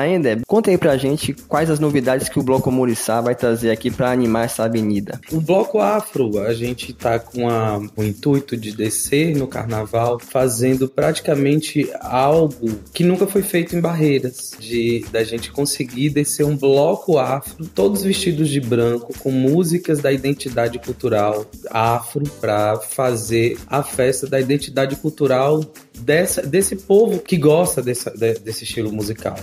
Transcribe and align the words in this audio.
Ainda, 0.00 0.40
conta 0.46 0.70
aí 0.70 0.78
pra 0.78 0.96
gente 0.96 1.34
quais 1.48 1.70
as 1.70 1.78
novidades 1.78 2.28
que 2.28 2.38
o 2.38 2.42
Bloco 2.42 2.70
Muriçá 2.70 3.20
vai 3.20 3.34
trazer 3.34 3.70
aqui 3.70 3.90
para 3.90 4.10
animar 4.10 4.46
essa 4.46 4.64
avenida. 4.64 5.20
O 5.30 5.40
Bloco 5.40 5.78
Afro, 5.78 6.38
a 6.40 6.54
gente 6.54 6.92
tá 6.92 7.18
com 7.18 7.48
a, 7.48 7.78
o 7.96 8.02
intuito 8.02 8.56
de 8.56 8.72
descer 8.72 9.36
no 9.36 9.46
carnaval 9.46 10.18
fazendo 10.18 10.88
praticamente 10.88 11.90
algo 12.00 12.70
que 12.92 13.04
nunca 13.04 13.26
foi 13.26 13.42
feito 13.42 13.76
em 13.76 13.80
Barreiras, 13.80 14.52
de 14.58 15.04
da 15.12 15.22
gente 15.22 15.52
conseguir 15.52 16.10
descer 16.10 16.44
um 16.44 16.56
bloco 16.56 17.18
afro, 17.18 17.66
todos 17.66 18.02
vestidos 18.02 18.48
de 18.48 18.60
branco, 18.60 19.12
com 19.18 19.30
músicas 19.30 20.00
da 20.00 20.10
identidade 20.10 20.78
cultural 20.78 21.46
afro 21.70 22.24
para 22.40 22.78
fazer 22.78 23.58
a 23.66 23.82
festa 23.82 24.26
da 24.26 24.40
identidade 24.40 24.96
cultural 24.96 25.60
dessa, 26.00 26.42
desse 26.42 26.76
povo 26.76 27.20
que 27.20 27.36
gosta 27.36 27.82
dessa, 27.82 28.10
desse 28.10 28.64
estilo 28.64 28.92
musical 28.92 29.36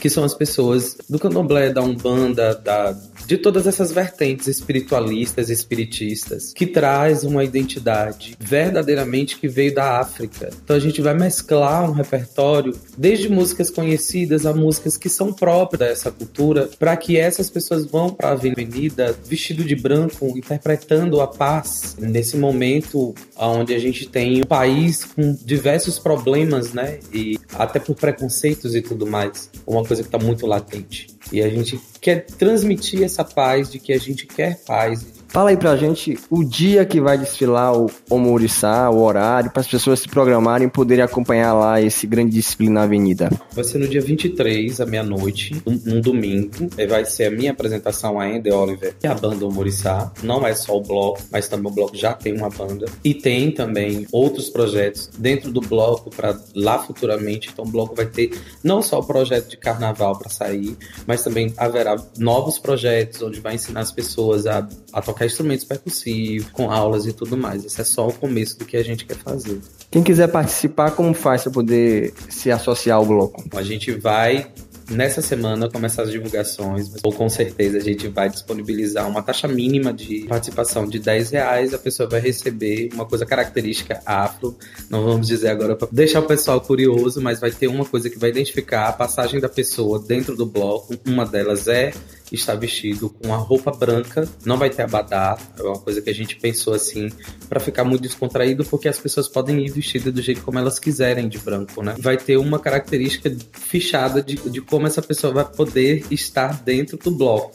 que 0.00 0.08
são 0.08 0.24
as 0.24 0.34
pessoas 0.34 0.96
do 1.08 1.18
candomblé, 1.18 1.70
da 1.70 1.82
umbanda, 1.82 2.54
da, 2.54 2.92
de 3.30 3.38
todas 3.38 3.64
essas 3.64 3.92
vertentes 3.92 4.48
espiritualistas, 4.48 5.50
espiritistas, 5.50 6.52
que 6.52 6.66
traz 6.66 7.22
uma 7.22 7.44
identidade 7.44 8.34
verdadeiramente 8.40 9.38
que 9.38 9.46
veio 9.46 9.72
da 9.72 10.00
África. 10.00 10.50
Então 10.64 10.74
a 10.74 10.80
gente 10.80 11.00
vai 11.00 11.14
mesclar 11.14 11.88
um 11.88 11.92
repertório 11.92 12.74
desde 12.98 13.28
músicas 13.28 13.70
conhecidas 13.70 14.46
a 14.46 14.52
músicas 14.52 14.96
que 14.96 15.08
são 15.08 15.32
próprias 15.32 15.78
dessa 15.78 16.10
cultura, 16.10 16.68
para 16.76 16.96
que 16.96 17.16
essas 17.16 17.48
pessoas 17.48 17.86
vão 17.86 18.10
para 18.10 18.30
a 18.30 18.32
avenida 18.32 19.16
vestido 19.24 19.62
de 19.62 19.76
branco, 19.76 20.36
interpretando 20.36 21.20
a 21.20 21.28
paz 21.28 21.94
nesse 22.00 22.36
momento 22.36 23.14
onde 23.36 23.72
a 23.76 23.78
gente 23.78 24.08
tem 24.08 24.40
um 24.40 24.44
país 24.44 25.04
com 25.04 25.38
diversos 25.44 26.00
problemas, 26.00 26.72
né? 26.72 26.98
E 27.14 27.38
até 27.54 27.78
por 27.78 27.94
preconceitos 27.94 28.74
e 28.74 28.82
tudo 28.82 29.06
mais. 29.06 29.48
Uma 29.64 29.84
coisa 29.84 30.02
que 30.02 30.08
está 30.08 30.18
muito 30.18 30.48
latente. 30.48 31.09
E 31.32 31.42
a 31.42 31.48
gente 31.48 31.80
quer 32.00 32.24
transmitir 32.26 33.02
essa 33.02 33.24
paz 33.24 33.70
de 33.70 33.78
que 33.78 33.92
a 33.92 33.98
gente 33.98 34.26
quer 34.26 34.62
paz, 34.64 35.19
Fala 35.30 35.50
aí 35.50 35.56
pra 35.56 35.76
gente 35.76 36.18
o 36.28 36.42
dia 36.42 36.84
que 36.84 37.00
vai 37.00 37.16
desfilar 37.16 37.72
o 37.78 37.88
Omuriçá, 38.10 38.90
o 38.90 39.00
horário, 39.00 39.48
para 39.48 39.60
as 39.60 39.68
pessoas 39.68 40.00
se 40.00 40.08
programarem 40.08 40.66
e 40.66 40.70
poderem 40.70 41.04
acompanhar 41.04 41.52
lá 41.54 41.80
esse 41.80 42.04
grande 42.04 42.32
desfile 42.32 42.68
na 42.68 42.82
avenida. 42.82 43.30
Vai 43.52 43.62
ser 43.62 43.78
no 43.78 43.86
dia 43.86 44.00
23, 44.00 44.80
à 44.80 44.86
meia-noite, 44.86 45.62
um, 45.64 45.72
um, 45.86 46.00
domingo. 46.00 46.50
Vai 46.88 47.04
ser 47.04 47.26
a 47.26 47.30
minha 47.30 47.52
apresentação 47.52 48.18
a 48.18 48.28
Ender 48.28 48.52
Oliver 48.52 48.96
e 49.00 49.06
a 49.06 49.14
banda 49.14 49.46
Omuriçá. 49.46 50.12
Não 50.20 50.44
é 50.44 50.52
só 50.52 50.76
o 50.76 50.82
bloco, 50.82 51.20
mas 51.30 51.46
também 51.46 51.70
o 51.70 51.74
bloco 51.74 51.96
já 51.96 52.12
tem 52.12 52.36
uma 52.36 52.50
banda. 52.50 52.86
E 53.04 53.14
tem 53.14 53.52
também 53.52 54.08
outros 54.10 54.48
projetos 54.48 55.10
dentro 55.16 55.52
do 55.52 55.60
bloco 55.60 56.10
para 56.10 56.36
lá 56.56 56.80
futuramente. 56.80 57.50
Então 57.52 57.64
o 57.64 57.68
bloco 57.68 57.94
vai 57.94 58.06
ter 58.06 58.36
não 58.64 58.82
só 58.82 58.98
o 58.98 59.04
projeto 59.04 59.48
de 59.48 59.56
carnaval 59.56 60.18
para 60.18 60.28
sair, 60.28 60.76
mas 61.06 61.22
também 61.22 61.54
haverá 61.56 61.96
novos 62.18 62.58
projetos 62.58 63.22
onde 63.22 63.38
vai 63.38 63.54
ensinar 63.54 63.82
as 63.82 63.92
pessoas 63.92 64.44
a, 64.48 64.68
a 64.92 65.00
tocar 65.00 65.19
tocar 65.20 65.26
instrumentos 65.26 65.64
percussivos, 65.64 66.50
com 66.50 66.70
aulas 66.70 67.06
e 67.06 67.12
tudo 67.12 67.36
mais. 67.36 67.64
Esse 67.64 67.80
é 67.80 67.84
só 67.84 68.08
o 68.08 68.12
começo 68.12 68.58
do 68.58 68.64
que 68.64 68.76
a 68.76 68.82
gente 68.82 69.04
quer 69.04 69.16
fazer. 69.16 69.60
Quem 69.90 70.02
quiser 70.02 70.28
participar, 70.28 70.92
como 70.92 71.12
faz 71.12 71.42
para 71.42 71.52
poder 71.52 72.14
se 72.28 72.50
associar 72.50 72.96
ao 72.96 73.04
bloco? 73.04 73.44
A 73.54 73.62
gente 73.62 73.92
vai 73.92 74.50
nessa 74.90 75.22
semana 75.22 75.70
começar 75.70 76.02
as 76.02 76.10
divulgações, 76.10 76.90
ou 77.02 77.12
com 77.12 77.28
certeza 77.28 77.78
a 77.78 77.80
gente 77.80 78.08
vai 78.08 78.28
disponibilizar 78.28 79.08
uma 79.08 79.22
taxa 79.22 79.46
mínima 79.46 79.92
de 79.92 80.26
participação 80.26 80.86
de 80.86 80.98
10 80.98 81.30
reais, 81.30 81.72
a 81.72 81.78
pessoa 81.78 82.08
vai 82.08 82.20
receber 82.20 82.90
uma 82.92 83.06
coisa 83.06 83.24
característica 83.24 84.02
afro, 84.04 84.56
não 84.88 85.04
vamos 85.04 85.28
dizer 85.28 85.48
agora 85.48 85.76
para 85.76 85.88
deixar 85.90 86.20
o 86.20 86.26
pessoal 86.26 86.60
curioso, 86.60 87.20
mas 87.20 87.40
vai 87.40 87.50
ter 87.50 87.68
uma 87.68 87.84
coisa 87.84 88.10
que 88.10 88.18
vai 88.18 88.30
identificar 88.30 88.88
a 88.88 88.92
passagem 88.92 89.40
da 89.40 89.48
pessoa 89.48 89.98
dentro 89.98 90.36
do 90.36 90.44
bloco, 90.44 90.94
uma 91.06 91.24
delas 91.24 91.68
é 91.68 91.92
está 92.34 92.54
vestido 92.54 93.10
com 93.10 93.34
a 93.34 93.36
roupa 93.36 93.70
branca, 93.70 94.28
não 94.44 94.56
vai 94.56 94.70
ter 94.70 94.82
abadá, 94.82 95.38
é 95.58 95.62
uma 95.62 95.78
coisa 95.78 96.00
que 96.00 96.10
a 96.10 96.14
gente 96.14 96.36
pensou 96.36 96.74
assim, 96.74 97.10
para 97.48 97.60
ficar 97.60 97.84
muito 97.84 98.02
descontraído, 98.02 98.64
porque 98.64 98.88
as 98.88 98.98
pessoas 98.98 99.28
podem 99.28 99.64
ir 99.64 99.70
vestidas 99.70 100.12
do 100.12 100.22
jeito 100.22 100.42
como 100.42 100.58
elas 100.58 100.78
quiserem 100.78 101.28
de 101.28 101.38
branco, 101.38 101.82
né? 101.82 101.94
Vai 101.98 102.16
ter 102.16 102.36
uma 102.36 102.58
característica 102.58 103.34
fichada 103.52 104.22
de, 104.22 104.36
de 104.36 104.60
como 104.80 104.86
essa 104.86 105.02
pessoa 105.02 105.30
vai 105.30 105.44
poder 105.44 106.06
estar 106.10 106.62
dentro 106.62 106.96
do 106.96 107.10
bloco. 107.10 107.48